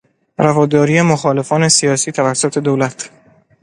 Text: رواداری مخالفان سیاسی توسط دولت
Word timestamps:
رواداری 0.37 1.01
مخالفان 1.01 1.69
سیاسی 1.69 2.11
توسط 2.11 2.57
دولت 2.57 3.09